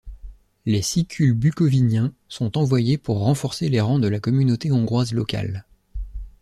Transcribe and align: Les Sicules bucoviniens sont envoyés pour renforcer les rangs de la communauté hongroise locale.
Les 0.65 0.81
Sicules 0.81 1.35
bucoviniens 1.35 2.11
sont 2.27 2.57
envoyés 2.57 2.97
pour 2.97 3.19
renforcer 3.19 3.69
les 3.69 3.81
rangs 3.81 3.99
de 3.99 4.07
la 4.07 4.19
communauté 4.19 4.71
hongroise 4.71 5.13
locale. 5.13 5.63